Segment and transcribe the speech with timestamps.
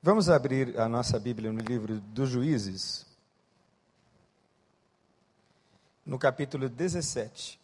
[0.00, 3.04] Vamos abrir a nossa Bíblia no livro dos Juízes,
[6.06, 7.58] no capítulo 17.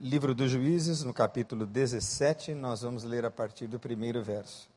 [0.00, 4.70] Livro dos Juízes, no capítulo 17, nós vamos ler a partir do primeiro verso.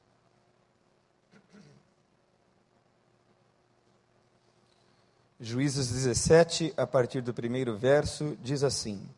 [5.39, 9.09] Juízes 17, a partir do primeiro verso, diz assim: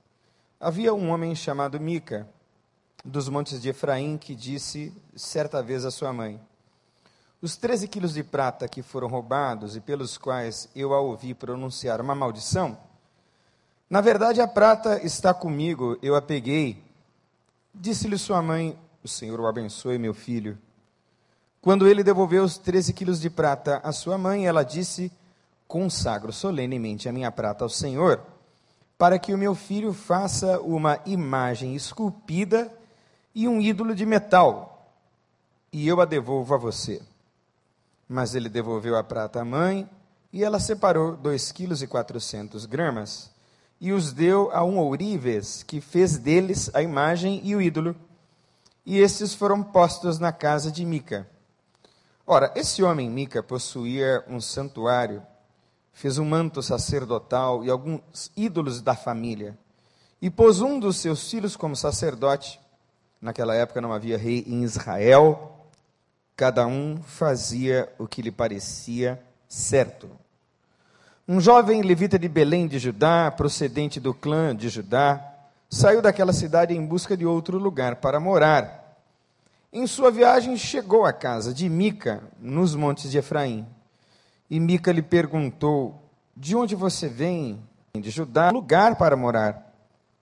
[0.60, 2.30] Havia um homem chamado Mica,
[3.08, 6.40] dos montes de Efraim, que disse certa vez à sua mãe:
[7.42, 12.02] Os 13 quilos de prata que foram roubados e pelos quais eu a ouvi pronunciar
[12.02, 12.78] uma maldição,
[13.90, 16.84] na verdade a prata está comigo, eu a peguei.
[17.74, 20.58] Disse-lhe sua mãe: O Senhor o abençoe, meu filho.
[21.62, 25.10] Quando ele devolveu os 13 quilos de prata à sua mãe, ela disse:
[25.66, 28.22] consagro solenemente a minha prata ao Senhor,
[28.98, 32.72] para que o meu filho faça uma imagem esculpida
[33.38, 34.92] e um ídolo de metal,
[35.72, 37.00] e eu a devolvo a você.
[38.10, 39.88] Mas ele devolveu a prata à mãe,
[40.34, 43.30] e ela separou dois quilos e quatrocentos gramas,
[43.80, 47.96] e os deu a um ourives, que fez deles a imagem e o ídolo,
[48.84, 51.30] e estes foram postos na casa de Mica.
[52.26, 55.22] Ora, esse homem Mica possuía um santuário
[55.98, 59.58] fez um manto sacerdotal e alguns ídolos da família,
[60.22, 62.60] e pôs um dos seus filhos como sacerdote.
[63.22, 65.66] Naquela época não havia rei em Israel,
[66.36, 70.10] cada um fazia o que lhe parecia certo.
[71.28, 75.20] Um jovem levita de Belém de Judá, procedente do clã de Judá,
[75.70, 78.98] saiu daquela cidade em busca de outro lugar para morar.
[79.74, 83.68] Em sua viagem chegou à casa de Mica, nos montes de Efraim.
[84.50, 86.02] E Mica lhe perguntou:
[86.36, 87.62] De onde você vem?
[87.94, 89.74] De Judá, lugar para morar.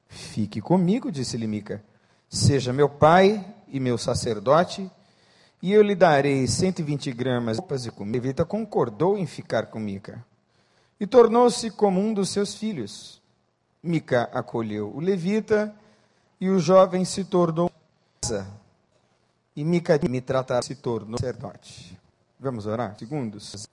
[0.08, 1.84] Fique comigo, disse-lhe Mica.
[2.30, 4.90] Seja meu pai e meu sacerdote,
[5.62, 8.18] e eu lhe darei 120 gramas de roupas e comida.
[8.18, 10.24] Levita concordou em ficar com Mica.
[11.00, 13.22] E tornou-se como um dos seus filhos.
[13.82, 15.74] Mica acolheu o levita,
[16.40, 17.72] e o jovem se tornou
[19.56, 21.98] e Mica me tratará se tornou sacerdote.
[22.40, 22.98] Vamos orar?
[22.98, 23.68] Segundos.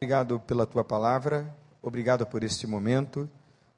[0.00, 3.28] Obrigado pela tua palavra, obrigado por este momento,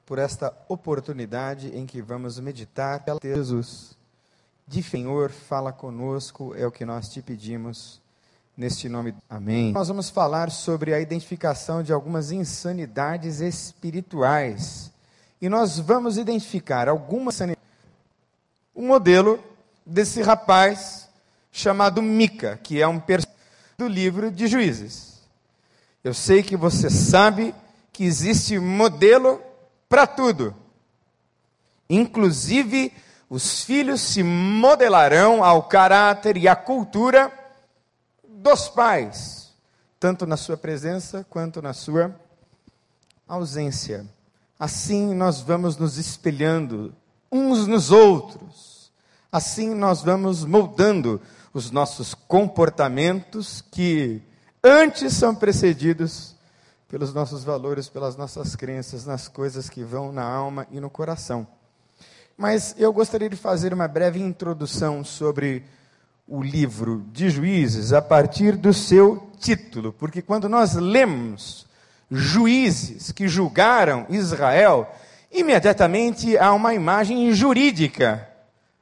[0.05, 3.97] por esta oportunidade em que vamos meditar pela Jesus.
[4.67, 7.99] De Senhor, fala conosco, é o que nós te pedimos,
[8.55, 9.15] neste nome.
[9.27, 9.71] Amém.
[9.71, 14.91] Nós vamos falar sobre a identificação de algumas insanidades espirituais.
[15.41, 17.41] E nós vamos identificar algumas
[18.75, 19.43] um modelo
[19.83, 21.09] desse rapaz
[21.51, 23.41] chamado Mica, que é um personagem
[23.75, 25.10] do livro de Juízes.
[26.03, 27.53] Eu sei que você sabe
[27.93, 29.41] que existe modelo
[29.87, 30.55] para tudo.
[31.89, 32.91] Inclusive,
[33.29, 37.31] os filhos se modelarão ao caráter e à cultura
[38.27, 39.53] dos pais,
[39.99, 42.15] tanto na sua presença quanto na sua
[43.27, 44.05] ausência.
[44.59, 46.95] Assim nós vamos nos espelhando
[47.31, 48.91] uns nos outros.
[49.31, 51.21] Assim nós vamos moldando
[51.53, 54.21] os nossos comportamentos que
[54.63, 56.35] antes são precedidos
[56.87, 61.47] pelos nossos valores, pelas nossas crenças, nas coisas que vão na alma e no coração.
[62.37, 65.63] Mas eu gostaria de fazer uma breve introdução sobre
[66.27, 71.65] o livro de Juízes a partir do seu título, porque quando nós lemos
[72.09, 74.93] juízes que julgaram Israel,
[75.31, 78.27] imediatamente há uma imagem jurídica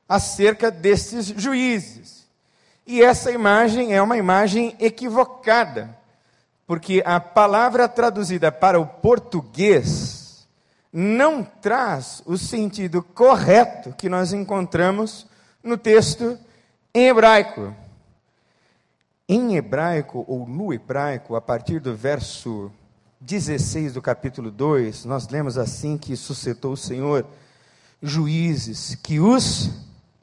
[0.08, 2.19] acerca desses juízes.
[2.90, 5.96] E essa imagem é uma imagem equivocada,
[6.66, 10.48] porque a palavra traduzida para o português
[10.92, 15.28] não traz o sentido correto que nós encontramos
[15.64, 16.36] no texto
[16.92, 17.76] em hebraico.
[19.28, 22.72] Em hebraico, ou no hebraico, a partir do verso
[23.22, 27.24] 16 do capítulo 2, nós lemos assim que suscitou o Senhor
[28.02, 29.70] juízes que os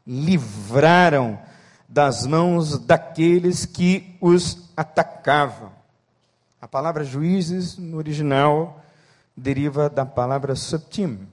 [0.04, 1.38] livraram
[1.88, 5.72] das mãos daqueles que os atacavam.
[6.60, 8.82] A palavra juízes, no original,
[9.36, 11.26] deriva da palavra subtim,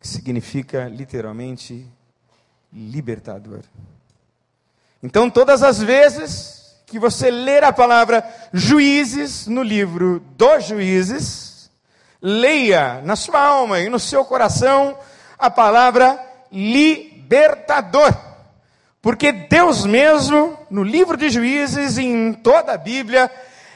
[0.00, 1.86] que significa literalmente
[2.72, 3.62] libertador.
[5.02, 11.70] Então, todas as vezes que você ler a palavra juízes no livro dos juízes,
[12.20, 14.98] leia na sua alma e no seu coração
[15.38, 16.18] a palavra
[16.50, 18.27] libertador.
[19.08, 23.30] Porque Deus mesmo, no livro de Juízes e em toda a Bíblia,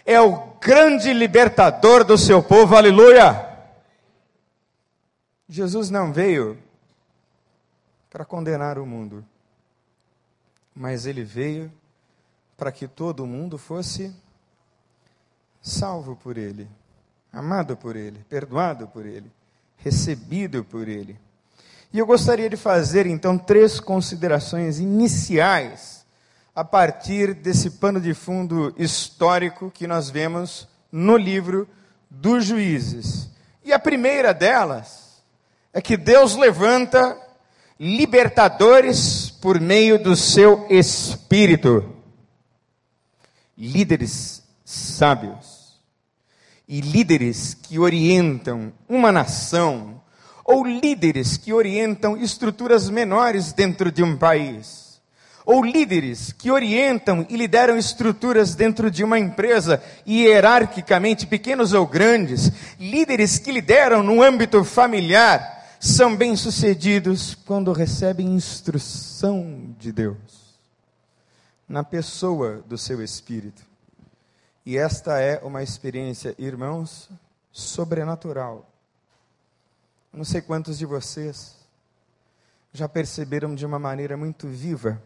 [0.04, 3.48] é o grande libertador do seu povo, aleluia.
[5.48, 6.58] Jesus não veio
[8.10, 9.24] para condenar o mundo,
[10.74, 11.72] mas ele veio
[12.54, 14.14] para que todo mundo fosse
[15.62, 16.68] salvo por ele,
[17.32, 19.32] amado por ele, perdoado por ele,
[19.78, 21.18] recebido por ele.
[21.92, 26.06] E eu gostaria de fazer então três considerações iniciais
[26.54, 31.68] a partir desse pano de fundo histórico que nós vemos no livro
[32.10, 33.28] dos Juízes.
[33.62, 35.22] E a primeira delas
[35.72, 37.18] é que Deus levanta
[37.78, 41.94] libertadores por meio do seu espírito.
[43.56, 45.78] Líderes sábios
[46.66, 50.01] e líderes que orientam uma nação
[50.52, 54.82] ou líderes que orientam estruturas menores dentro de um país
[55.44, 62.50] ou líderes que orientam e lideram estruturas dentro de uma empresa, hierarquicamente pequenos ou grandes,
[62.78, 70.42] líderes que lideram no âmbito familiar, são bem-sucedidos quando recebem instrução de Deus
[71.68, 73.62] na pessoa do seu espírito.
[74.64, 77.10] E esta é uma experiência, irmãos,
[77.50, 78.71] sobrenatural.
[80.12, 81.56] Não sei quantos de vocês
[82.72, 85.02] já perceberam de uma maneira muito viva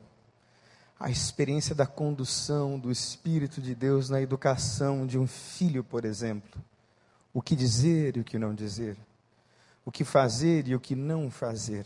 [0.99, 6.61] a experiência da condução do Espírito de Deus na educação de um filho, por exemplo.
[7.35, 8.97] O que dizer e o que não dizer.
[9.85, 11.85] O que fazer e o que não fazer.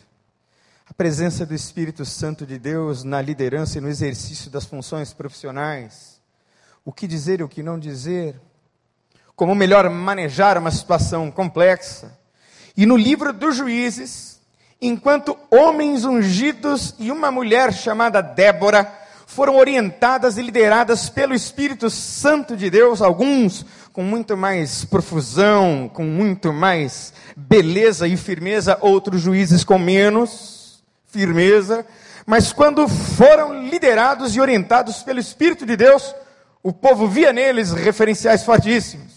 [0.89, 6.21] A presença do Espírito Santo de Deus na liderança e no exercício das funções profissionais.
[6.85, 8.41] O que dizer e o que não dizer.
[9.35, 12.17] Como melhor manejar uma situação complexa.
[12.81, 14.41] E no livro dos juízes,
[14.81, 18.91] enquanto homens ungidos e uma mulher chamada Débora
[19.27, 26.05] foram orientadas e lideradas pelo Espírito Santo de Deus, alguns com muito mais profusão, com
[26.05, 31.85] muito mais beleza e firmeza, outros juízes com menos firmeza,
[32.25, 36.15] mas quando foram liderados e orientados pelo Espírito de Deus,
[36.63, 39.13] o povo via neles referenciais fortíssimos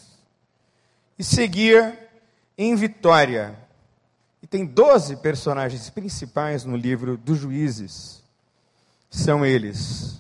[1.18, 2.03] e seguia
[2.58, 3.58] em vitória.
[4.42, 8.24] E tem doze personagens principais no livro dos Juízes
[9.14, 10.20] são eles.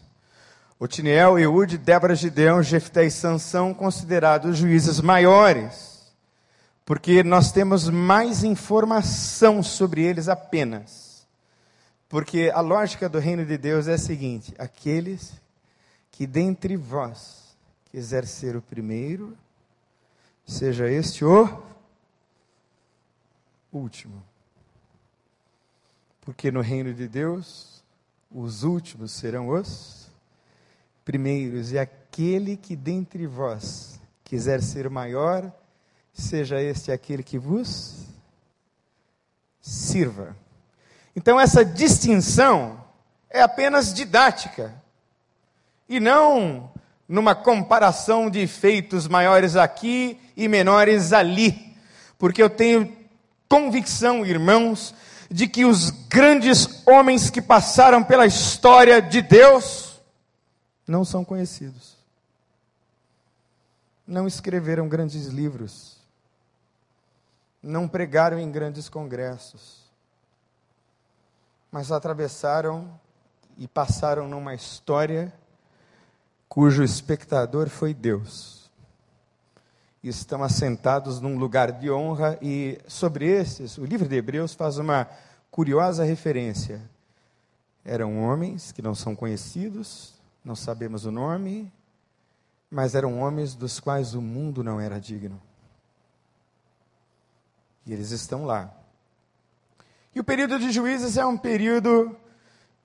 [0.79, 6.13] Otiniel, Eude, Débora, Gideão, Jefté e Sansão, considerados juízes maiores,
[6.85, 11.25] porque nós temos mais informação sobre eles apenas.
[12.07, 15.33] Porque a lógica do reino de Deus é a seguinte: aqueles
[16.11, 17.55] que dentre vós
[17.91, 19.35] quiser ser o primeiro,
[20.45, 21.63] seja este o
[23.73, 24.23] último.
[26.21, 27.83] Porque no reino de Deus,
[28.31, 30.07] os últimos serão os
[31.03, 35.51] primeiros, e aquele que dentre vós quiser ser maior,
[36.13, 38.05] seja este aquele que vos
[39.59, 40.35] sirva.
[41.15, 42.83] Então, essa distinção
[43.29, 44.81] é apenas didática,
[45.89, 46.71] e não
[47.07, 51.75] numa comparação de feitos maiores aqui e menores ali,
[52.17, 53.02] porque eu tenho
[53.53, 54.95] convicção, irmãos,
[55.29, 60.01] de que os grandes homens que passaram pela história de Deus
[60.87, 61.95] não são conhecidos.
[64.07, 65.97] Não escreveram grandes livros.
[67.61, 69.83] Não pregaram em grandes congressos.
[71.71, 72.99] Mas atravessaram
[73.55, 75.31] e passaram numa história
[76.49, 78.62] cujo espectador foi Deus.
[80.03, 85.07] Estão assentados num lugar de honra, e sobre esses, o livro de Hebreus faz uma
[85.49, 86.81] curiosa referência.
[87.85, 91.71] Eram homens que não são conhecidos, não sabemos o nome,
[92.69, 95.41] mas eram homens dos quais o mundo não era digno.
[97.85, 98.73] E eles estão lá.
[100.15, 102.15] E o período de juízes é um período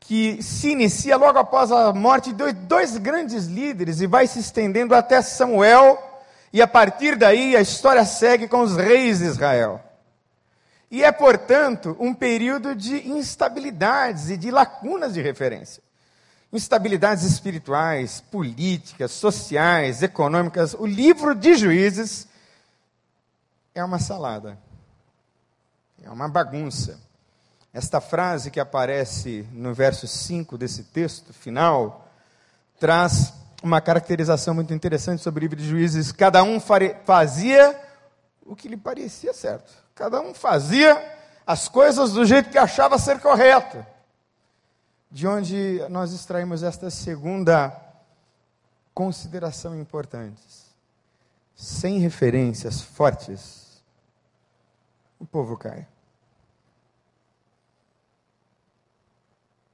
[0.01, 4.95] que se inicia logo após a morte de dois grandes líderes e vai se estendendo
[4.95, 5.99] até Samuel,
[6.53, 9.83] e a partir daí a história segue com os reis de Israel.
[10.91, 15.83] E é, portanto, um período de instabilidades e de lacunas de referência.
[16.51, 20.73] Instabilidades espirituais, políticas, sociais, econômicas.
[20.73, 22.27] O livro de juízes
[23.75, 24.59] é uma salada,
[26.03, 26.99] é uma bagunça.
[27.73, 32.09] Esta frase que aparece no verso 5 desse texto final
[32.81, 37.79] traz uma caracterização muito interessante sobre o livro de juízes: cada um fazia
[38.45, 43.21] o que lhe parecia certo, cada um fazia as coisas do jeito que achava ser
[43.21, 43.85] correto.
[45.11, 47.75] De onde nós extraímos esta segunda
[48.93, 50.43] consideração importante.
[51.55, 53.83] Sem referências fortes,
[55.19, 55.89] o povo cai.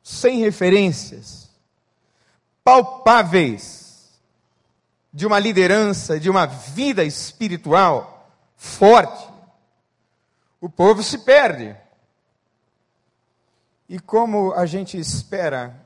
[0.02, 1.43] Sem referências
[2.64, 4.10] palpáveis,
[5.12, 9.32] de uma liderança, de uma vida espiritual forte,
[10.60, 11.76] o povo se perde.
[13.88, 15.78] E como a gente espera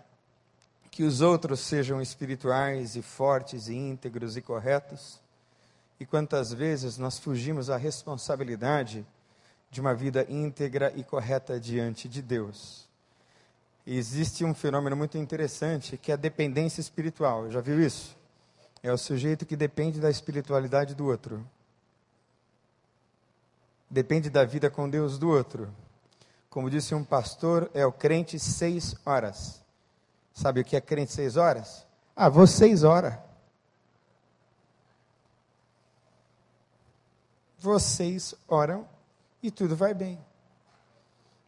[0.90, 5.20] que os outros sejam espirituais e fortes e íntegros e corretos,
[6.00, 9.04] e quantas vezes nós fugimos à responsabilidade
[9.70, 12.87] de uma vida íntegra e correta diante de Deus.
[13.90, 17.50] Existe um fenômeno muito interessante que é a dependência espiritual.
[17.50, 18.14] Já viu isso?
[18.82, 21.48] É o sujeito que depende da espiritualidade do outro.
[23.88, 25.74] Depende da vida com Deus do outro.
[26.50, 29.64] Como disse um pastor, é o crente seis horas.
[30.34, 31.86] Sabe o que é crente seis horas?
[32.14, 33.18] Ah, vou seis horas.
[37.58, 38.86] Vocês oram
[39.42, 40.27] e tudo vai bem.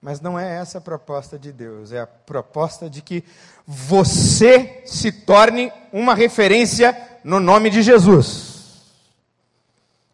[0.00, 3.22] Mas não é essa a proposta de Deus, é a proposta de que
[3.66, 8.80] você se torne uma referência no nome de Jesus.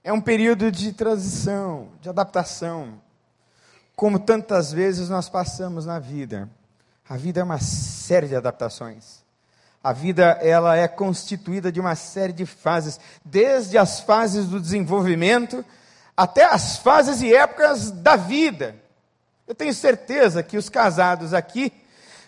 [0.02, 3.00] É um período de transição, de adaptação,
[3.94, 6.48] como tantas vezes nós passamos na vida.
[7.08, 9.24] A vida é uma série de adaptações.
[9.82, 15.64] A vida ela é constituída de uma série de fases, desde as fases do desenvolvimento
[16.16, 18.74] até as fases e épocas da vida.
[19.46, 21.72] Eu tenho certeza que os casados aqui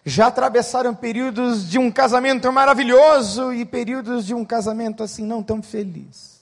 [0.05, 5.63] já atravessaram períodos de um casamento maravilhoso e períodos de um casamento assim não tão
[5.63, 6.39] feliz.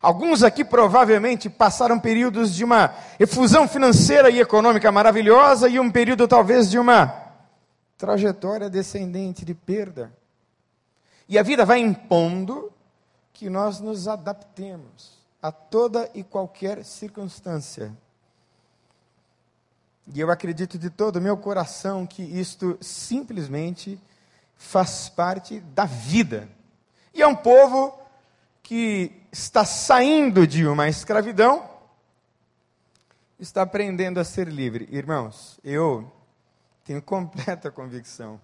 [0.00, 6.28] Alguns aqui provavelmente passaram períodos de uma efusão financeira e econômica maravilhosa e um período
[6.28, 7.12] talvez de uma
[7.96, 10.12] trajetória descendente de perda.
[11.28, 12.72] E a vida vai impondo
[13.32, 17.92] que nós nos adaptemos a toda e qualquer circunstância.
[20.14, 24.00] E eu acredito de todo o meu coração que isto simplesmente
[24.56, 26.48] faz parte da vida.
[27.12, 27.98] E é um povo
[28.62, 31.68] que está saindo de uma escravidão,
[33.38, 34.88] está aprendendo a ser livre.
[34.90, 36.10] Irmãos, eu
[36.84, 38.40] tenho completa convicção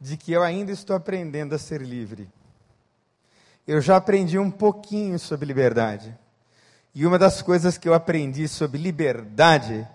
[0.00, 2.28] de que eu ainda estou aprendendo a ser livre
[3.70, 6.12] eu já aprendi um pouquinho sobre liberdade.
[6.92, 9.86] E uma das coisas que eu aprendi sobre liberdade,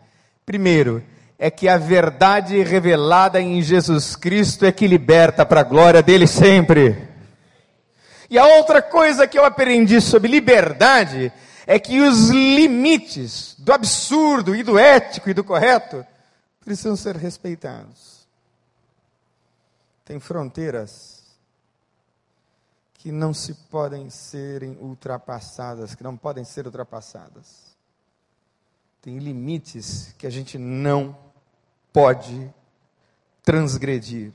[0.45, 1.03] primeiro,
[1.37, 6.27] é que a verdade revelada em Jesus Cristo é que liberta para a glória dele
[6.27, 7.09] sempre.
[8.29, 11.31] E a outra coisa que eu aprendi sobre liberdade
[11.67, 16.05] é que os limites do absurdo e do ético e do correto
[16.63, 18.25] precisam ser respeitados.
[20.03, 21.23] Tem fronteiras
[22.95, 27.64] que não se podem serem ultrapassadas, que não podem ser ultrapassadas.
[29.05, 31.15] Tem limites que a gente não
[31.93, 32.51] pode
[33.43, 34.33] transgredir.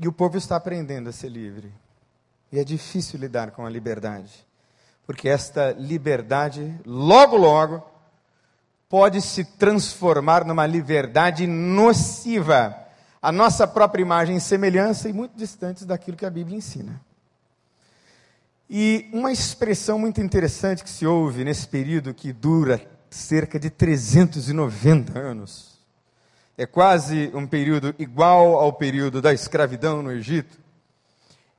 [0.00, 1.72] E o povo está aprendendo a ser livre.
[2.52, 4.46] E é difícil lidar com a liberdade.
[5.04, 7.84] Porque esta liberdade, logo, logo,
[8.88, 12.78] pode se transformar numa liberdade nociva
[13.20, 17.07] a nossa própria imagem e semelhança e muito distantes daquilo que a Bíblia ensina.
[18.70, 25.18] E uma expressão muito interessante que se ouve nesse período que dura cerca de 390
[25.18, 25.80] anos,
[26.56, 30.58] é quase um período igual ao período da escravidão no Egito,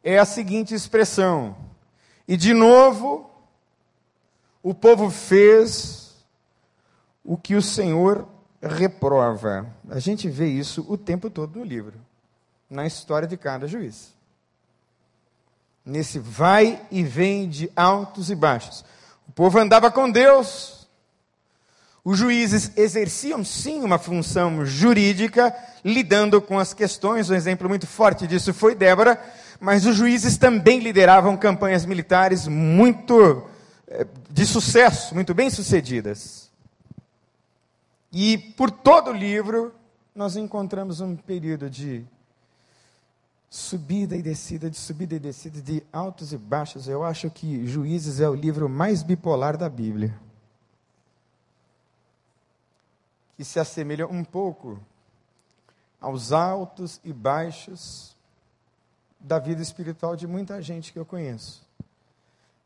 [0.04, 1.58] é a seguinte expressão:
[2.28, 3.32] e de novo
[4.62, 6.16] o povo fez
[7.24, 8.28] o que o Senhor
[8.62, 9.66] reprova.
[9.90, 11.96] A gente vê isso o tempo todo no livro,
[12.70, 14.14] na história de cada juiz.
[15.86, 18.84] Nesse vai e vem de altos e baixos.
[19.28, 20.88] O povo andava com Deus.
[22.04, 27.30] Os juízes exerciam sim uma função jurídica, lidando com as questões.
[27.30, 29.22] Um exemplo muito forte disso foi Débora,
[29.60, 33.48] mas os juízes também lideravam campanhas militares muito
[33.88, 36.50] eh, de sucesso, muito bem sucedidas.
[38.12, 39.74] E por todo o livro,
[40.16, 42.04] nós encontramos um período de
[43.50, 46.88] subida e descida, de subida e descida, de altos e baixos.
[46.88, 50.14] Eu acho que Juízes é o livro mais bipolar da Bíblia.
[53.36, 54.80] Que se assemelha um pouco
[56.00, 58.16] aos altos e baixos
[59.20, 61.68] da vida espiritual de muita gente que eu conheço.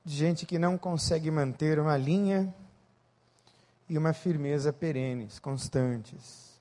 [0.04, 2.54] De gente que não consegue manter uma linha
[3.88, 6.60] e uma firmeza perenes, constantes.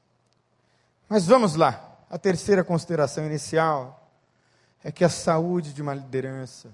[1.09, 1.89] Mas vamos lá.
[2.09, 4.02] A terceira consideração inicial
[4.85, 6.71] é que a saúde de uma liderança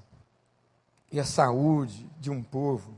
[1.13, 2.95] e a saúde de um povo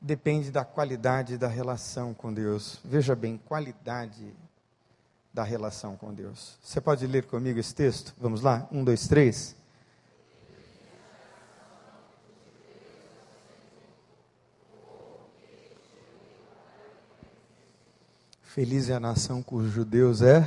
[0.00, 2.80] depende da qualidade da relação com Deus.
[2.84, 4.34] Veja bem, qualidade
[5.32, 6.58] da relação com Deus.
[6.62, 8.14] Você pode ler comigo esse texto?
[8.18, 8.66] Vamos lá?
[8.72, 9.54] Um, dois, três.
[18.42, 20.40] Feliz é a nação cujo Deus é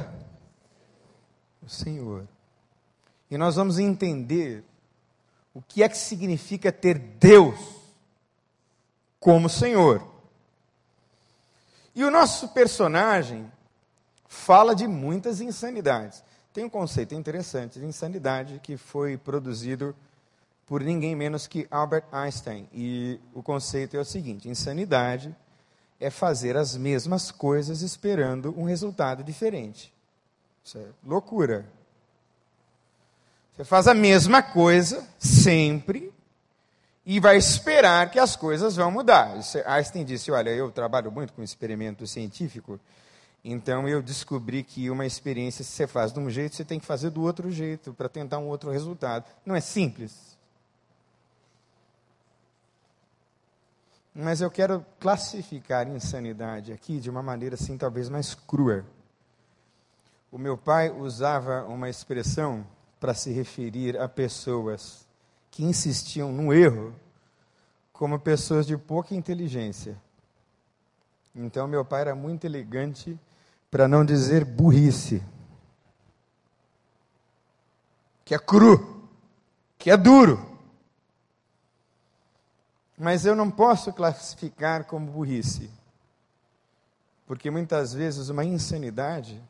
[1.61, 2.27] o Senhor.
[3.33, 4.63] E nós vamos entender
[5.55, 7.57] o que é que significa ter Deus
[9.19, 10.07] como Senhor.
[11.95, 13.51] E o nosso personagem
[14.27, 16.23] fala de muitas insanidades.
[16.53, 19.95] Tem um conceito interessante de insanidade que foi produzido
[20.67, 22.69] por ninguém menos que Albert Einstein.
[22.71, 25.35] E o conceito é o seguinte: insanidade
[25.99, 29.91] é fazer as mesmas coisas esperando um resultado diferente.
[30.63, 31.65] Isso é loucura.
[33.55, 36.11] Você faz a mesma coisa sempre
[37.05, 39.37] e vai esperar que as coisas vão mudar.
[39.67, 42.79] Einstein disse: Olha, eu trabalho muito com experimento científico,
[43.43, 46.85] então eu descobri que uma experiência, se você faz de um jeito, você tem que
[46.85, 49.25] fazer do outro jeito para tentar um outro resultado.
[49.45, 50.33] Não é simples.
[54.15, 58.83] Mas eu quero classificar insanidade aqui de uma maneira assim, talvez mais crua.
[60.31, 62.65] O meu pai usava uma expressão
[63.03, 65.05] para se referir a pessoas
[65.51, 66.95] que insistiam no erro
[67.91, 70.01] como pessoas de pouca inteligência.
[71.35, 73.19] Então, meu pai era muito elegante
[73.69, 75.21] para não dizer burrice.
[78.23, 79.05] Que é cru,
[79.77, 80.57] que é duro.
[82.97, 85.69] Mas eu não posso classificar como burrice,
[87.27, 89.43] porque muitas vezes uma insanidade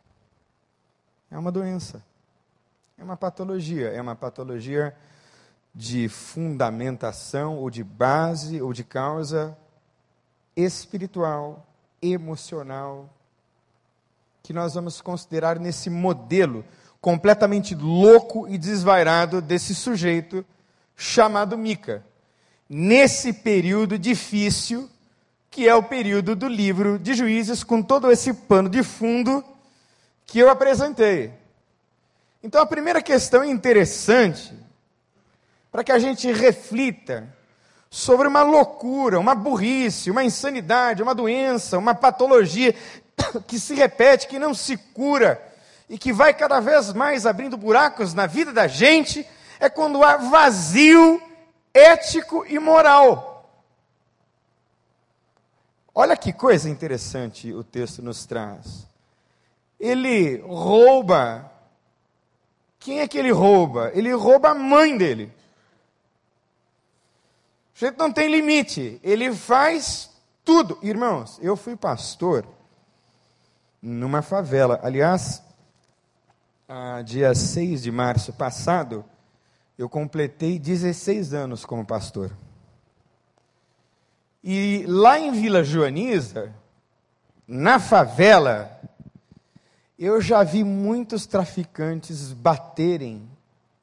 [1.30, 2.04] é uma doença,
[2.98, 4.96] é uma patologia, é uma patologia
[5.74, 9.58] de fundamentação ou de base ou de causa
[10.56, 11.66] espiritual,
[12.02, 13.10] emocional,
[14.44, 16.64] que nós vamos considerar nesse modelo
[17.02, 20.46] completamente louco e desvairado desse sujeito
[20.96, 22.04] chamado Mica
[22.70, 24.90] nesse período difícil,
[25.52, 29.44] que é o período do livro de Juízes, com todo esse pano de fundo
[30.26, 31.32] que eu apresentei.
[32.44, 34.54] Então, a primeira questão interessante,
[35.72, 37.28] para que a gente reflita
[37.90, 42.76] sobre uma loucura, uma burrice, uma insanidade, uma doença, uma patologia
[43.48, 45.42] que se repete, que não se cura
[45.88, 49.26] e que vai cada vez mais abrindo buracos na vida da gente,
[49.60, 51.22] é quando há vazio
[51.74, 53.64] ético e moral.
[55.96, 58.88] Olha que coisa interessante o texto nos traz.
[59.80, 61.53] Ele rouba.
[62.84, 63.92] Quem é que ele rouba?
[63.94, 65.32] Ele rouba a mãe dele.
[67.74, 69.00] O jeito não tem limite.
[69.02, 70.12] Ele faz
[70.44, 70.78] tudo.
[70.82, 72.46] Irmãos, eu fui pastor
[73.82, 74.82] numa favela.
[74.84, 75.42] Aliás,
[77.06, 79.06] dia 6 de março passado,
[79.78, 82.32] eu completei 16 anos como pastor.
[84.44, 86.54] E lá em Vila Joaniza,
[87.48, 88.78] na favela,
[89.98, 93.30] eu já vi muitos traficantes baterem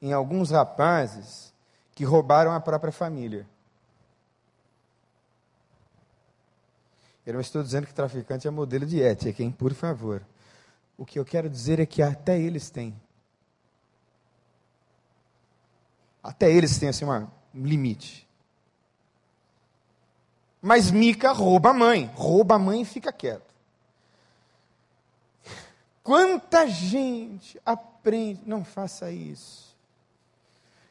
[0.01, 1.53] em alguns rapazes
[1.93, 3.47] que roubaram a própria família.
[7.25, 9.51] Eu não estou dizendo que traficante é modelo de ética, hein?
[9.51, 10.25] Por favor.
[10.97, 12.99] O que eu quero dizer é que até eles têm.
[16.21, 18.27] Até eles têm assim um limite.
[20.61, 23.50] Mas Mica rouba a mãe, rouba a mãe e fica quieto.
[26.03, 29.75] Quanta gente aprende, não faça isso.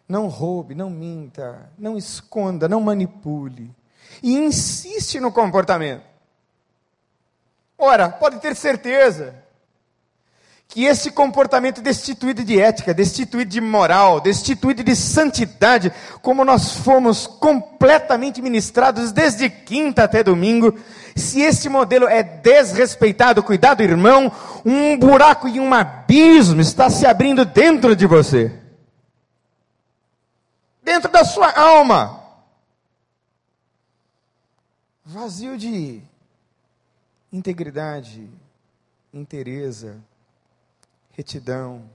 [0.08, 3.74] Não roube, não minta, não esconda, não manipule.
[4.22, 6.04] E insiste no comportamento.
[7.78, 9.42] Ora, pode ter certeza
[10.70, 17.26] que esse comportamento destituído de ética, destituído de moral, destituído de santidade, como nós fomos
[17.26, 20.78] completamente ministrados desde quinta até domingo,
[21.16, 24.30] se esse modelo é desrespeitado, cuidado, irmão,
[24.64, 28.56] um buraco e um abismo está se abrindo dentro de você.
[30.84, 32.22] Dentro da sua alma.
[35.04, 36.00] Vazio de
[37.32, 38.30] integridade,
[39.12, 39.98] inteireza,
[41.12, 41.88] retidão,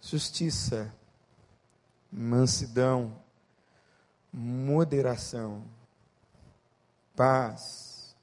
[0.00, 0.92] justiça,
[2.10, 3.16] mansidão,
[4.32, 5.64] moderação,
[7.14, 8.16] paz.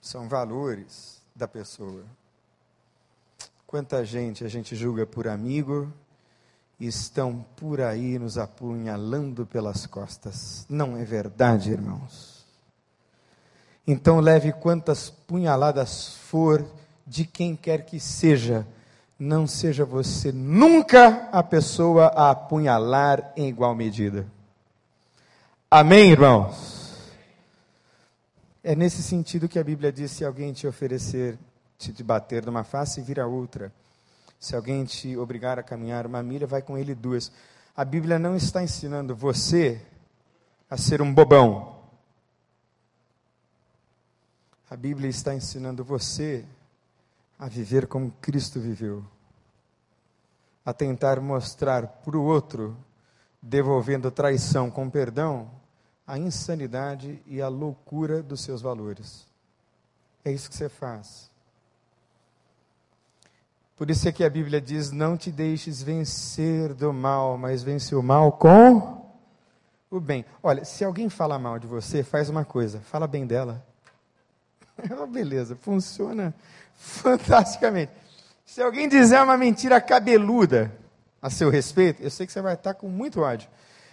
[0.00, 2.04] São valores da pessoa.
[3.66, 5.92] Quanta gente a gente julga por amigo
[6.80, 10.64] e estão por aí nos apunhalando pelas costas.
[10.68, 12.46] Não é verdade, irmãos?
[13.86, 16.66] Então leve quantas punhaladas for
[17.08, 18.66] de quem quer que seja,
[19.18, 24.26] não seja você nunca a pessoa a apunhalar em igual medida.
[25.70, 26.98] Amém, irmãos?
[28.62, 31.38] É nesse sentido que a Bíblia diz: se alguém te oferecer,
[31.78, 33.72] te bater numa face, vira outra.
[34.38, 37.32] Se alguém te obrigar a caminhar uma milha, vai com ele duas.
[37.74, 39.80] A Bíblia não está ensinando você
[40.70, 41.76] a ser um bobão.
[44.70, 46.44] A Bíblia está ensinando você
[47.38, 49.04] a viver como Cristo viveu,
[50.64, 52.76] a tentar mostrar para o outro,
[53.40, 55.50] devolvendo traição com perdão,
[56.06, 59.26] a insanidade e a loucura dos seus valores.
[60.24, 61.30] É isso que você faz.
[63.76, 67.94] Por isso é que a Bíblia diz: não te deixes vencer do mal, mas vence
[67.94, 69.06] o mal com
[69.88, 70.24] o bem.
[70.42, 73.64] Olha, se alguém fala mal de você, faz uma coisa: fala bem dela.
[74.88, 76.34] É uma beleza, funciona
[76.76, 77.92] fantasticamente.
[78.46, 80.72] Se alguém dizer uma mentira cabeluda
[81.20, 83.48] a seu respeito, eu sei que você vai estar com muito ódio.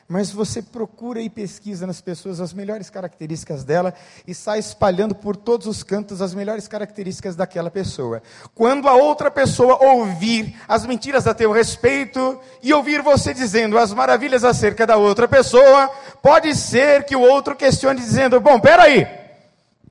[0.07, 3.91] Mas você procura e pesquisa nas pessoas as melhores características dela
[4.27, 8.21] e sai espalhando por todos os cantos as melhores características daquela pessoa.
[8.53, 13.91] Quando a outra pessoa ouvir as mentiras a teu respeito e ouvir você dizendo as
[13.93, 15.87] maravilhas acerca da outra pessoa,
[16.21, 19.24] pode ser que o outro questione dizendo: Bom, peraí,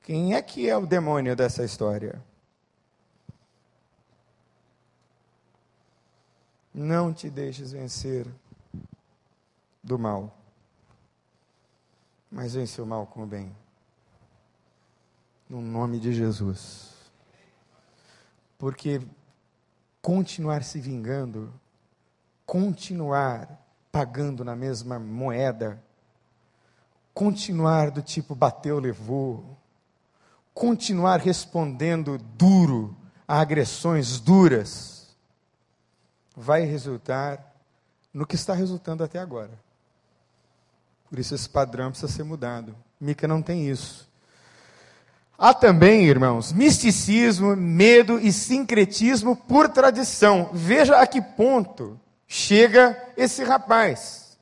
[0.05, 2.23] quem é que é o demônio dessa história?
[6.71, 8.27] Não te deixes vencer
[9.81, 10.37] do mal,
[12.29, 13.55] mas vence o mal com o bem.
[15.49, 16.93] No nome de Jesus.
[18.59, 19.01] Porque
[20.03, 21.51] continuar se vingando,
[22.45, 23.59] continuar
[23.91, 25.83] pagando na mesma moeda,
[27.11, 29.54] continuar do tipo bateu, levou,
[30.55, 32.95] continuar respondendo duro
[33.27, 35.15] a agressões duras,
[36.35, 37.53] vai resultar
[38.13, 39.51] no que está resultando até agora.
[41.09, 42.73] Por isso esse padrão precisa ser mudado.
[42.99, 44.09] Mica não tem isso.
[45.37, 50.49] Há também, irmãos, misticismo, medo e sincretismo por tradição.
[50.53, 54.37] Veja a que ponto chega esse rapaz.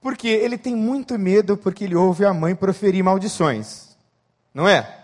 [0.00, 3.96] Porque ele tem muito medo porque ele ouve a mãe proferir maldições.
[4.54, 4.99] Não é?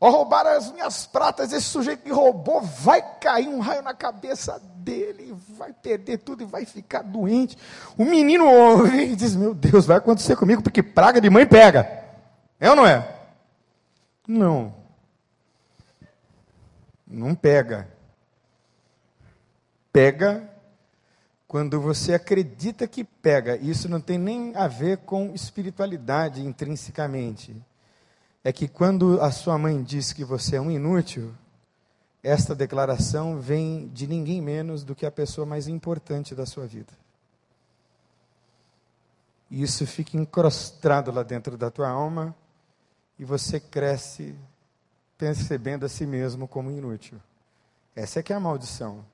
[0.00, 3.92] Ó, oh, roubaram as minhas pratas, esse sujeito que roubou, vai cair um raio na
[3.92, 7.58] cabeça dele, vai perder tudo e vai ficar doente.
[7.98, 12.02] O menino ouve e diz: Meu Deus, vai acontecer comigo, porque praga de mãe pega.
[12.58, 13.14] É ou não é?
[14.26, 14.74] Não.
[17.06, 17.86] Não pega.
[19.92, 20.48] Pega
[21.46, 23.56] quando você acredita que pega.
[23.56, 27.54] Isso não tem nem a ver com espiritualidade intrinsecamente
[28.42, 31.32] é que quando a sua mãe diz que você é um inútil,
[32.22, 36.92] esta declaração vem de ninguém menos do que a pessoa mais importante da sua vida.
[39.50, 42.34] E isso fica encrostado lá dentro da tua alma
[43.18, 44.34] e você cresce
[45.18, 47.18] percebendo a si mesmo como inútil.
[47.94, 49.04] Essa é que é a maldição.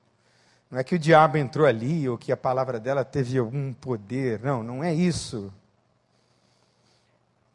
[0.69, 4.39] Não é que o diabo entrou ali ou que a palavra dela teve algum poder.
[4.41, 5.51] Não, não é isso.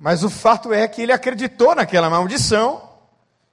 [0.03, 2.83] Mas o fato é que ele acreditou naquela maldição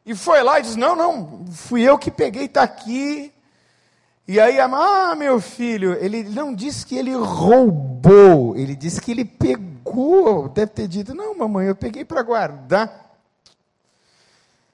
[0.03, 3.31] e foi lá e disse: Não, não, fui eu que peguei, está aqui.
[4.27, 9.23] E aí, ah, meu filho, ele não disse que ele roubou, ele disse que ele
[9.23, 10.49] pegou.
[10.49, 13.13] Deve ter dito: Não, mamãe, eu peguei para guardar.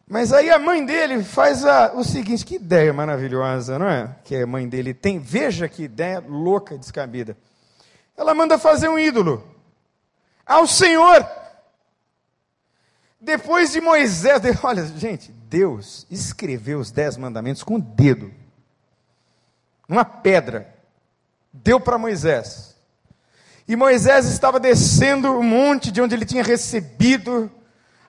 [0.08, 4.16] Mas aí a mãe dele faz a, o seguinte: que ideia maravilhosa, não é?
[4.24, 5.20] Que a mãe dele tem.
[5.20, 7.36] Veja que ideia louca, descabida.
[8.16, 9.44] Ela manda fazer um ídolo
[10.46, 11.44] ao Senhor.
[13.26, 18.32] Depois de Moisés, olha, gente, Deus escreveu os dez mandamentos com o dedo,
[19.90, 20.72] numa pedra,
[21.52, 22.76] deu para Moisés.
[23.68, 27.50] E Moisés estava descendo o monte de onde ele tinha recebido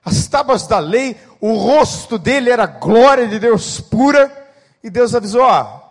[0.05, 4.31] as tábuas da lei, o rosto dele era glória de Deus pura,
[4.83, 5.81] e Deus avisou: ó,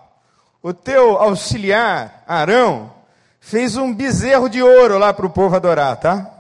[0.62, 2.93] o teu auxiliar, Arão,
[3.41, 6.36] fez um bezerro de ouro lá para o povo adorar, tá?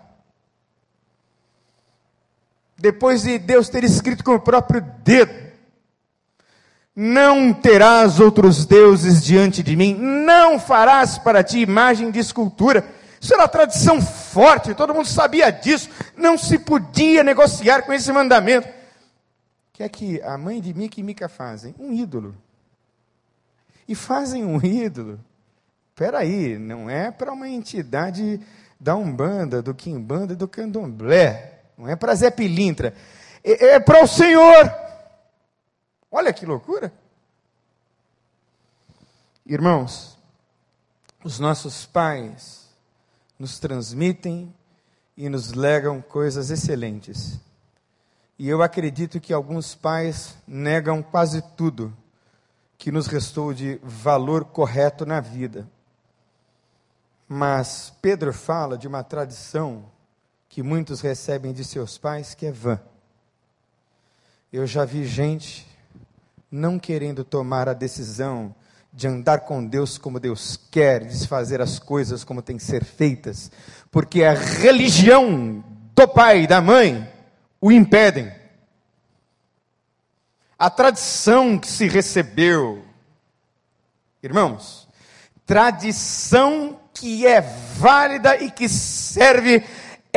[2.76, 5.32] Depois de Deus ter escrito com o próprio dedo:
[6.94, 12.84] Não terás outros deuses diante de mim, não farás para ti imagem de escultura.
[13.18, 18.68] Isso era tradição forte, todo mundo sabia disso, não se podia negociar com esse mandamento.
[18.68, 18.72] O
[19.72, 21.74] que é que a mãe de Mica e Mica fazem?
[21.78, 22.34] Um ídolo.
[23.88, 25.18] E fazem um ídolo.
[25.90, 28.38] Espera aí, não é para uma entidade
[28.78, 32.94] da Umbanda, do Quimbanda e do Candomblé não é para Zé Pilintra,
[33.44, 34.74] é, é para o Senhor.
[36.10, 36.92] Olha que loucura.
[39.44, 40.18] Irmãos,
[41.22, 42.68] os nossos pais
[43.38, 44.52] nos transmitem
[45.16, 47.38] e nos legam coisas excelentes.
[48.38, 51.96] E eu acredito que alguns pais negam quase tudo
[52.76, 55.68] que nos restou de valor correto na vida.
[57.28, 59.84] Mas Pedro fala de uma tradição
[60.56, 62.80] que muitos recebem de seus pais que é vã.
[64.50, 65.66] Eu já vi gente
[66.50, 68.54] não querendo tomar a decisão
[68.90, 72.82] de andar com Deus como Deus quer, de fazer as coisas como têm que ser
[72.82, 73.52] feitas,
[73.90, 75.62] porque a religião
[75.94, 77.06] do pai e da mãe
[77.60, 78.32] o impedem.
[80.58, 82.82] A tradição que se recebeu,
[84.22, 84.88] irmãos,
[85.44, 89.62] tradição que é válida e que serve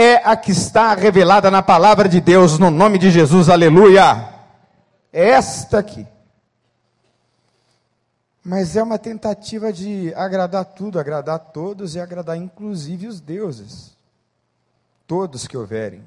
[0.01, 4.29] é a que está revelada na palavra de Deus, no nome de Jesus, aleluia.
[5.11, 6.07] É esta aqui.
[8.41, 13.93] Mas é uma tentativa de agradar tudo, agradar todos e agradar inclusive os deuses.
[15.05, 16.01] Todos que houverem.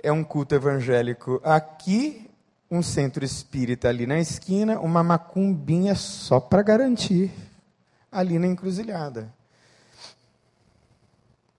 [0.00, 2.30] É um culto evangélico aqui,
[2.70, 7.32] um centro espírita ali na esquina, uma macumbinha só para garantir
[8.12, 9.36] ali na encruzilhada.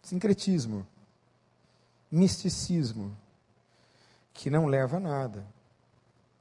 [0.09, 0.87] Sincretismo,
[2.11, 3.15] misticismo,
[4.33, 5.45] que não leva a nada,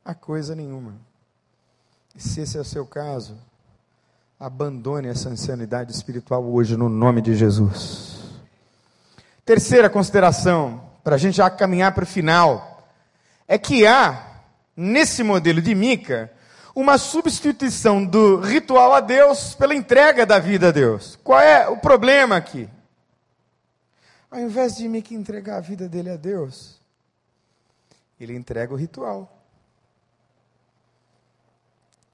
[0.02, 0.94] a coisa nenhuma.
[2.16, 3.37] E se esse é o seu caso,
[4.40, 8.40] abandone essa insanidade espiritual hoje no nome de Jesus.
[9.44, 12.88] Terceira consideração, para a gente já caminhar para o final,
[13.46, 14.40] é que há,
[14.74, 16.33] nesse modelo de Mica,
[16.74, 21.18] uma substituição do ritual a Deus pela entrega da vida a Deus.
[21.22, 22.66] Qual é o problema aqui?
[24.31, 26.79] Ao invés de Mica entregar a vida dele a Deus,
[28.21, 29.35] ele entrega o ritual.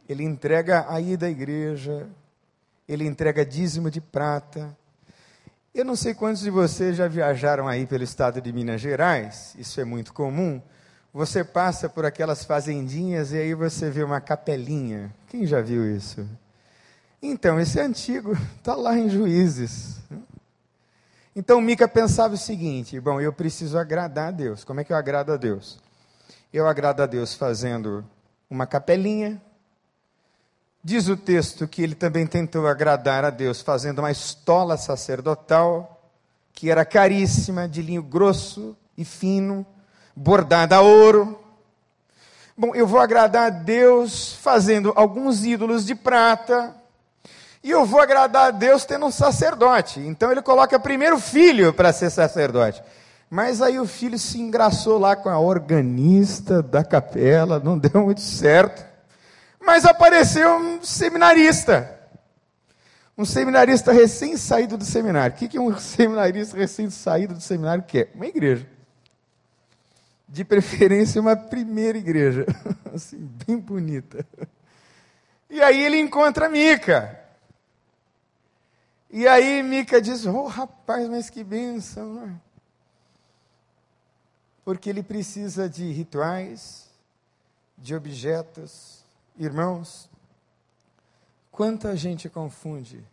[0.09, 2.09] Ele entrega a ida à igreja,
[2.87, 4.77] ele entrega dízimo de prata.
[5.75, 9.81] Eu não sei quantos de vocês já viajaram aí pelo estado de Minas Gerais, isso
[9.81, 10.63] é muito comum.
[11.13, 15.15] Você passa por aquelas fazendinhas e aí você vê uma capelinha.
[15.29, 16.29] Quem já viu isso?
[17.23, 20.01] Então, esse é antigo, está lá em Juízes.
[21.35, 24.65] Então Mica pensava o seguinte: bom, eu preciso agradar a Deus.
[24.65, 25.79] Como é que eu agrado a Deus?
[26.53, 28.05] Eu agrado a Deus fazendo
[28.49, 29.41] uma capelinha,
[30.87, 36.11] Diz o texto que ele também tentou agradar a Deus fazendo uma estola sacerdotal,
[36.53, 39.65] que era caríssima, de linho grosso e fino,
[40.15, 41.41] bordada a ouro.
[42.55, 46.77] Bom, eu vou agradar a Deus fazendo alguns ídolos de prata,
[47.65, 49.99] e eu vou agradar a Deus tendo um sacerdote.
[49.99, 52.83] Então ele coloca primeiro o filho para ser sacerdote.
[53.31, 58.21] Mas aí o filho se engraçou lá com a organista da capela, não deu muito
[58.21, 58.85] certo.
[59.59, 61.99] Mas apareceu um seminarista.
[63.17, 65.35] Um seminarista recém-saído do seminário.
[65.35, 68.11] O que, que um seminarista recém-saído do seminário quer?
[68.15, 68.67] Uma igreja.
[70.29, 72.45] De preferência, uma primeira igreja.
[72.95, 74.27] Assim, bem bonita.
[75.49, 77.24] E aí ele encontra Mica.
[79.15, 82.15] E aí Mica diz: Oh, rapaz, mas que bênção.
[82.15, 82.41] Né?
[84.63, 86.91] Porque ele precisa de rituais,
[87.79, 89.05] de objetos,
[89.37, 90.09] Irmãos,
[91.51, 93.05] quanta gente confunde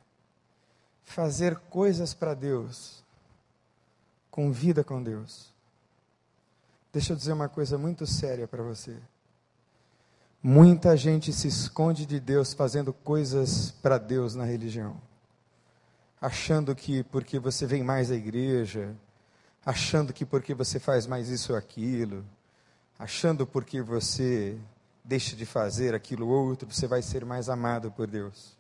[1.03, 3.03] fazer coisas para Deus
[4.29, 5.51] com vida com Deus.
[6.93, 8.95] Deixa eu dizer uma coisa muito séria para você.
[10.43, 15.01] Muita gente se esconde de Deus fazendo coisas para Deus na religião,
[16.21, 18.95] achando que porque você vem mais à igreja,
[19.65, 22.23] achando que porque você faz mais isso ou aquilo,
[22.99, 24.55] achando porque você
[25.03, 28.55] deixe de fazer aquilo outro, você vai ser mais amado por Deus.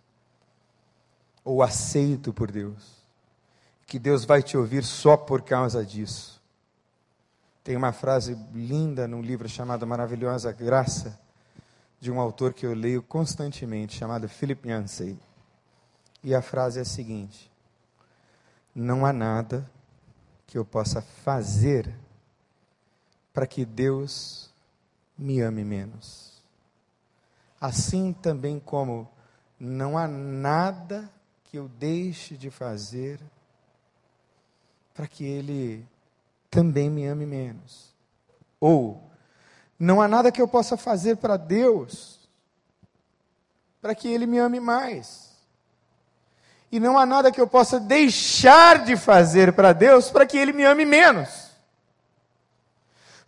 [1.43, 2.99] Ou aceito por Deus.
[3.85, 6.41] Que Deus vai te ouvir só por causa disso.
[7.63, 11.19] Tem uma frase linda num livro chamado Maravilhosa Graça,
[11.99, 15.19] de um autor que eu leio constantemente, chamado Philip Yancey.
[16.23, 17.50] E a frase é a seguinte:
[18.73, 19.69] Não há nada
[20.47, 21.93] que eu possa fazer
[23.33, 24.49] para que Deus
[25.17, 26.41] me ame menos.
[27.59, 29.07] Assim também como
[29.59, 31.09] não há nada
[31.45, 33.19] que eu deixe de fazer
[34.93, 35.85] para que ele
[36.49, 37.93] também me ame menos.
[38.59, 39.01] Ou
[39.79, 42.19] não há nada que eu possa fazer para Deus
[43.81, 45.30] para que ele me ame mais.
[46.71, 50.53] E não há nada que eu possa deixar de fazer para Deus para que ele
[50.53, 51.51] me ame menos.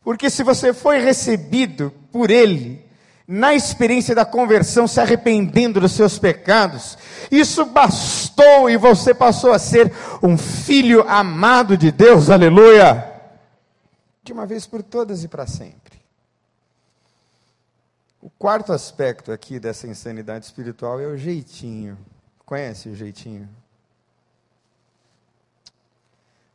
[0.04, 2.86] Porque se você foi recebido por Ele,
[3.28, 6.98] na experiência da conversão, se arrependendo dos seus pecados,
[7.32, 13.12] isso bastou e você passou a ser um filho amado de Deus, aleluia!
[14.24, 16.02] De uma vez por todas e para sempre.
[18.22, 21.98] O quarto aspecto aqui dessa insanidade espiritual é o jeitinho.
[22.46, 23.50] Conhece o jeitinho?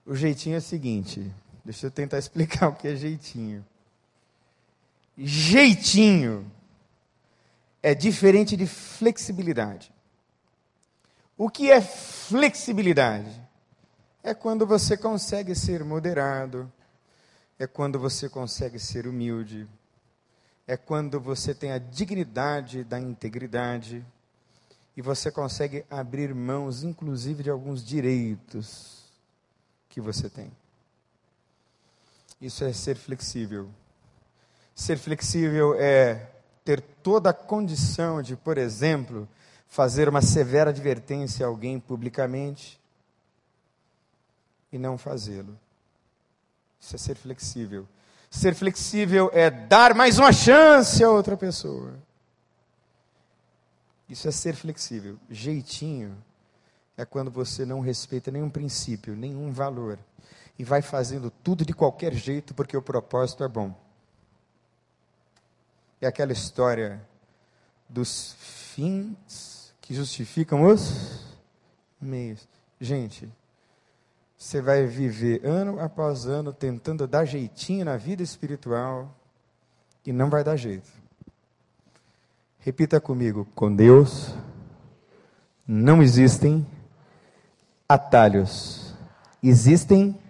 [0.04, 1.30] O jeitinho é o seguinte,
[1.64, 3.64] deixa eu tentar explicar o que é jeitinho.
[5.16, 6.50] Jeitinho
[7.82, 9.92] é diferente de flexibilidade.
[11.36, 13.30] O que é flexibilidade?
[14.22, 16.72] É quando você consegue ser moderado,
[17.58, 19.68] é quando você consegue ser humilde,
[20.66, 24.04] é quando você tem a dignidade da integridade
[24.98, 29.04] e você consegue abrir mãos, inclusive, de alguns direitos
[29.88, 30.50] que você tem.
[32.40, 33.70] Isso é ser flexível.
[34.74, 36.28] Ser flexível é
[36.64, 39.28] ter toda a condição de, por exemplo,
[39.68, 42.76] fazer uma severa advertência a alguém publicamente
[44.72, 45.56] e não fazê-lo.
[46.80, 47.86] Isso é ser flexível.
[48.28, 51.94] Ser flexível é dar mais uma chance a outra pessoa.
[54.08, 55.18] Isso é ser flexível.
[55.28, 56.16] Jeitinho
[56.96, 59.98] é quando você não respeita nenhum princípio, nenhum valor
[60.58, 63.72] e vai fazendo tudo de qualquer jeito porque o propósito é bom.
[66.00, 67.00] É aquela história
[67.88, 71.36] dos fins que justificam os
[72.00, 72.46] meios.
[72.80, 73.28] Gente,
[74.36, 79.14] você vai viver ano após ano tentando dar jeitinho na vida espiritual
[80.04, 80.90] e não vai dar jeito.
[82.68, 84.34] Repita comigo: com Deus
[85.66, 86.66] não existem
[87.88, 88.94] atalhos,
[89.42, 90.20] existem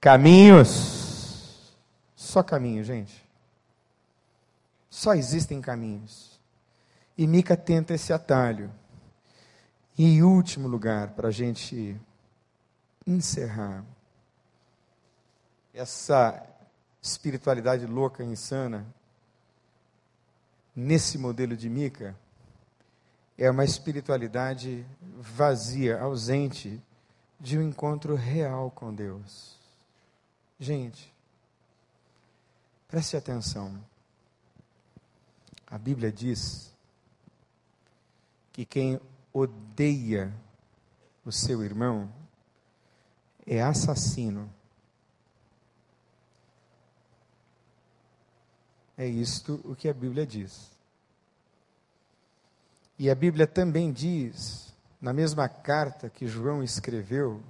[0.00, 1.70] caminhos.
[2.16, 3.22] Só caminho, gente.
[4.88, 6.40] Só existem caminhos.
[7.14, 8.72] E Mica tenta esse atalho.
[9.98, 11.94] E em último lugar, para a gente
[13.06, 13.84] encerrar,
[15.74, 16.42] essa
[17.02, 18.86] espiritualidade louca, insana,
[20.74, 22.16] nesse modelo de Mica,
[23.36, 24.86] é uma espiritualidade
[25.18, 26.82] vazia, ausente
[27.38, 29.58] de um encontro real com Deus.
[30.58, 31.12] Gente,
[32.88, 33.84] preste atenção.
[35.66, 36.72] A Bíblia diz
[38.52, 39.00] que quem
[39.32, 40.32] odeia
[41.24, 42.10] o seu irmão
[43.46, 44.48] é assassino.
[48.96, 50.70] É isto o que a Bíblia diz.
[52.98, 57.42] E a Bíblia também diz, na mesma carta que João escreveu,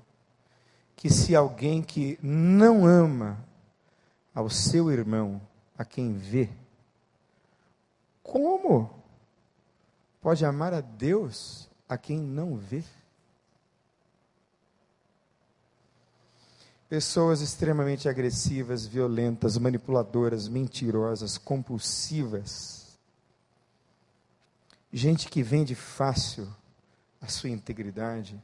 [0.96, 3.44] que se alguém que não ama
[4.34, 5.40] ao seu irmão,
[5.76, 6.48] a quem vê,
[8.22, 8.90] como
[10.20, 12.82] pode amar a Deus a quem não vê?
[16.94, 22.96] Pessoas extremamente agressivas, violentas, manipuladoras, mentirosas, compulsivas.
[24.92, 26.46] Gente que vende fácil
[27.20, 28.40] a sua integridade.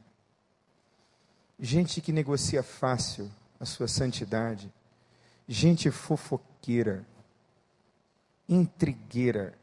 [1.57, 4.69] Gente que negocia fácil a sua santidade.
[5.47, 7.07] Gente fofoqueira,
[8.49, 9.57] intrigueira,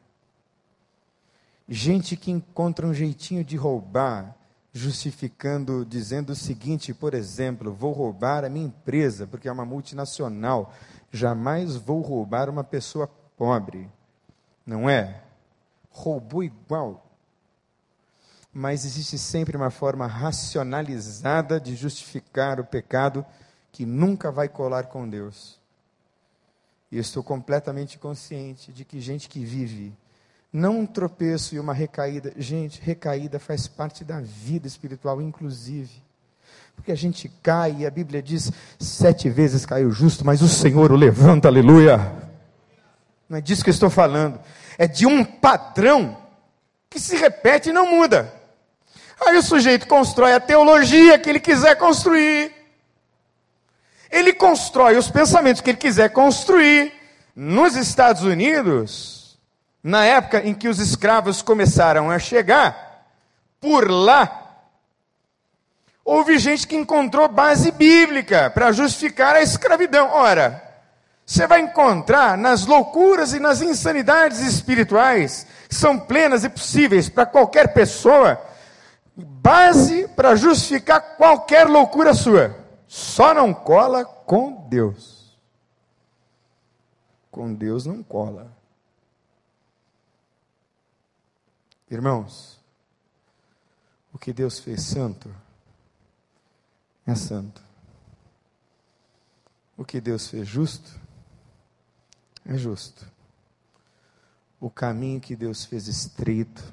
[1.69, 4.35] Gente que encontra um jeitinho de roubar,
[4.79, 10.73] justificando, dizendo o seguinte, por exemplo, vou roubar a minha empresa, porque é uma multinacional.
[11.11, 13.91] Jamais vou roubar uma pessoa pobre.
[14.65, 15.23] Não é?
[15.91, 17.05] Roubou igual.
[18.53, 23.27] Mas existe sempre uma forma racionalizada de justificar o pecado
[23.73, 25.59] que nunca vai colar com Deus.
[26.91, 29.93] E eu estou completamente consciente de que gente que vive
[30.53, 32.33] não um tropeço e uma recaída.
[32.37, 36.03] Gente, recaída faz parte da vida espiritual, inclusive.
[36.75, 40.93] Porque a gente cai e a Bíblia diz: sete vezes caiu justo, mas o Senhor
[40.93, 42.13] o levanta, aleluia.
[43.29, 44.41] Não é disso que eu estou falando.
[44.79, 46.17] É de um padrão
[46.89, 48.33] que se repete e não muda.
[49.21, 52.53] Aí o sujeito constrói a teologia que ele quiser construir.
[54.11, 56.93] Ele constrói os pensamentos que ele quiser construir.
[57.35, 59.18] Nos Estados Unidos,
[59.89, 63.07] na época em que os escravos começaram a chegar,
[63.59, 64.59] por lá,
[66.05, 70.11] houve gente que encontrou base bíblica para justificar a escravidão.
[70.13, 70.63] Ora,
[71.25, 77.25] você vai encontrar nas loucuras e nas insanidades espirituais, que são plenas e possíveis para
[77.25, 78.39] qualquer pessoa,
[79.17, 82.55] base para justificar qualquer loucura sua.
[82.87, 85.35] Só não cola com Deus.
[87.31, 88.58] Com Deus não cola.
[91.91, 92.59] Irmãos,
[94.13, 95.35] o que Deus fez santo
[97.07, 97.63] é santo.
[99.77, 100.99] O que Deus fez justo
[102.45, 103.07] é justo.
[104.61, 106.65] O caminho que Deus fez estreito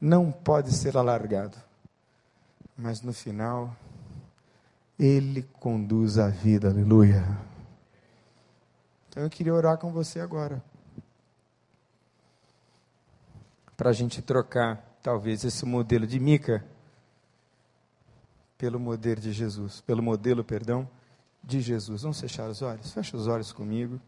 [0.00, 1.56] não pode ser alargado,
[2.76, 3.74] mas no final,
[4.98, 7.24] Ele conduz a vida, aleluia.
[9.08, 10.62] Então eu queria orar com você agora,
[13.84, 16.64] para a gente trocar, talvez, esse modelo de Mica
[18.56, 20.88] pelo modelo de Jesus, pelo modelo, perdão,
[21.42, 22.00] de Jesus.
[22.00, 22.90] Vamos fechar os olhos?
[22.94, 24.00] Fecha os olhos comigo.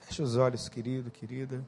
[0.00, 1.64] Feche os olhos, querido, querida.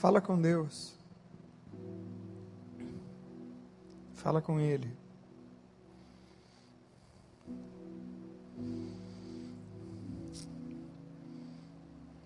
[0.00, 0.94] Fala com Deus.
[4.14, 4.90] Fala com Ele.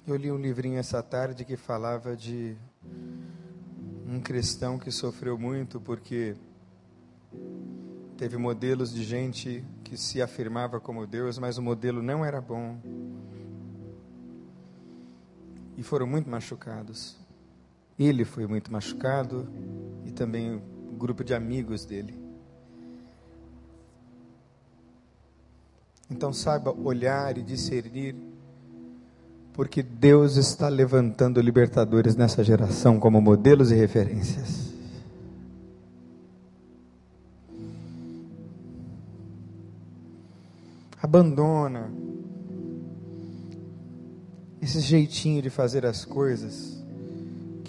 [0.06, 2.56] Eu li um livrinho essa tarde que falava de
[4.06, 6.36] um cristão que sofreu muito porque
[8.16, 12.78] teve modelos de gente que se afirmava como Deus, mas o modelo não era bom.
[15.76, 17.23] E foram muito machucados.
[17.98, 19.48] Ele foi muito machucado
[20.04, 22.14] e também o grupo de amigos dele.
[26.10, 28.14] Então saiba olhar e discernir
[29.52, 34.74] porque Deus está levantando libertadores nessa geração como modelos e referências.
[41.00, 41.92] Abandona
[44.60, 46.83] esse jeitinho de fazer as coisas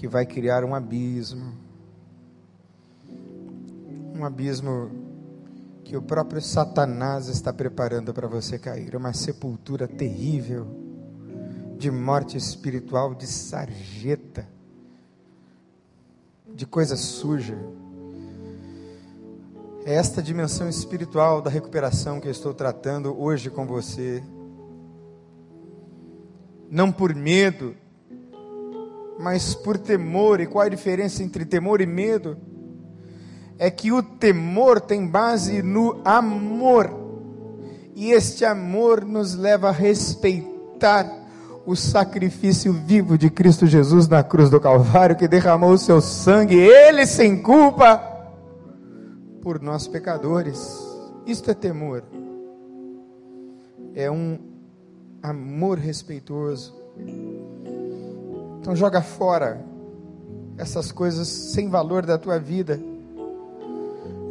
[0.06, 1.52] que vai criar um abismo.
[4.14, 4.92] Um abismo
[5.84, 10.68] que o próprio Satanás está preparando para você cair, uma sepultura terrível
[11.76, 14.48] de morte espiritual, de sarjeta,
[16.54, 17.58] de coisa suja.
[19.86, 24.24] É esta dimensão espiritual da recuperação que eu estou tratando hoje com você.
[26.70, 27.76] Não por medo,
[29.20, 30.40] mas por temor.
[30.40, 32.38] E qual a diferença entre temor e medo?
[33.58, 36.94] É que o temor tem base no amor,
[37.96, 41.10] e este amor nos leva a respeitar
[41.66, 46.56] o sacrifício vivo de Cristo Jesus na cruz do Calvário, que derramou o seu sangue,
[46.56, 47.98] ele sem culpa,
[49.42, 50.78] por nós pecadores.
[51.26, 52.04] Isto é temor.
[53.96, 54.38] É um
[55.24, 56.76] amor respeitoso.
[58.66, 59.64] Então joga fora
[60.58, 62.82] essas coisas sem valor da tua vida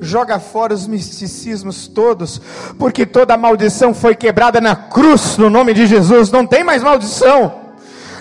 [0.00, 2.40] joga fora os misticismos todos,
[2.76, 6.32] porque toda maldição foi quebrada na cruz, no nome de Jesus.
[6.32, 7.60] Não tem mais maldição,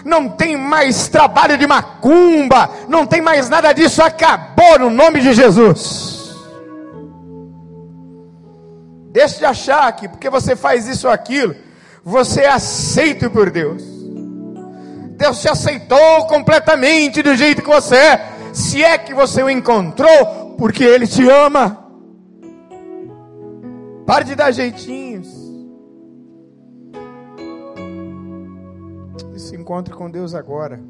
[0.06, 5.34] não tem mais trabalho de macumba, não tem mais nada disso, acabou no nome de
[5.34, 6.32] Jesus.
[9.12, 11.56] Deixe de achar que porque você faz isso ou aquilo,
[12.06, 13.93] você é aceito por Deus.
[15.24, 20.54] Deus te aceitou completamente do jeito que você é, se é que você o encontrou
[20.58, 21.82] porque Ele te ama.
[24.06, 25.30] Pare de dar jeitinhos.
[29.34, 30.82] E se encontre com Deus agora.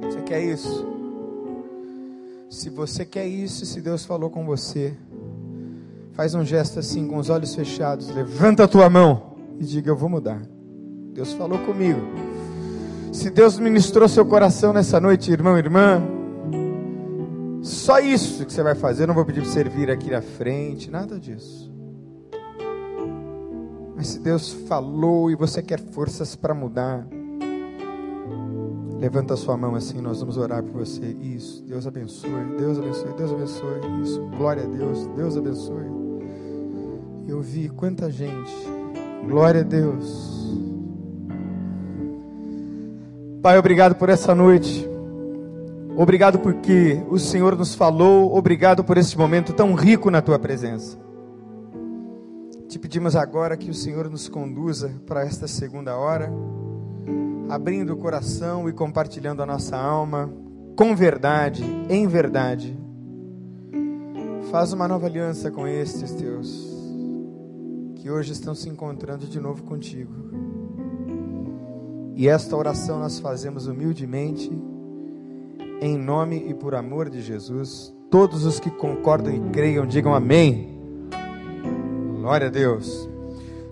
[0.00, 0.86] Você quer isso?
[2.48, 4.96] Se você quer isso, se Deus falou com você,
[6.14, 9.96] faz um gesto assim, com os olhos fechados, levanta a tua mão e diga: Eu
[9.96, 10.55] vou mudar.
[11.16, 11.98] Deus falou comigo.
[13.10, 16.02] Se Deus ministrou seu coração nessa noite, irmão, irmã,
[17.62, 19.04] só isso que você vai fazer.
[19.04, 21.72] Eu não vou pedir para você vir aqui na frente, nada disso.
[23.96, 27.06] Mas se Deus falou e você quer forças para mudar,
[29.00, 31.16] levanta a sua mão assim, nós vamos orar por você.
[31.22, 34.02] Isso, Deus abençoe, Deus abençoe, Deus abençoe.
[34.02, 35.86] Isso, glória a Deus, Deus abençoe.
[37.26, 38.52] Eu vi quanta gente,
[39.26, 40.65] glória a Deus.
[43.46, 44.84] Pai, obrigado por essa noite.
[45.96, 50.98] Obrigado porque o Senhor nos falou, obrigado por este momento tão rico na tua presença.
[52.66, 56.28] Te pedimos agora que o Senhor nos conduza para esta segunda hora,
[57.48, 60.28] abrindo o coração e compartilhando a nossa alma
[60.74, 62.76] com verdade, em verdade.
[64.50, 66.66] Faz uma nova aliança com estes teus,
[67.94, 70.35] que hoje estão se encontrando de novo contigo.
[72.16, 74.50] E esta oração nós fazemos humildemente,
[75.82, 77.94] em nome e por amor de Jesus.
[78.10, 80.80] Todos os que concordam e creiam, digam amém.
[82.18, 83.06] Glória a Deus.